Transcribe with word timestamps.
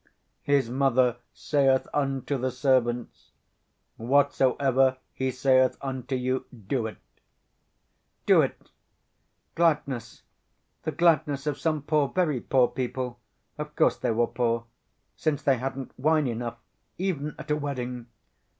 _"His 0.41 0.67
mother 0.67 1.17
saith 1.31 1.87
unto 1.93 2.35
the 2.35 2.49
servants, 2.49 3.33
Whatsoever 3.97 4.97
he 5.13 5.29
saith 5.29 5.77
unto 5.79 6.15
you, 6.15 6.45
do 6.49 6.87
it"... 6.87 6.97
"Do 8.25 8.41
it.... 8.41 8.71
Gladness, 9.53 10.23
the 10.81 10.91
gladness 10.91 11.45
of 11.45 11.59
some 11.59 11.83
poor, 11.83 12.07
very 12.07 12.39
poor, 12.39 12.67
people.... 12.67 13.19
Of 13.59 13.75
course 13.75 13.97
they 13.97 14.09
were 14.09 14.25
poor, 14.25 14.65
since 15.15 15.43
they 15.43 15.59
hadn't 15.59 15.91
wine 15.99 16.25
enough 16.25 16.57
even 16.97 17.35
at 17.37 17.51
a 17.51 17.55
wedding.... 17.55 18.07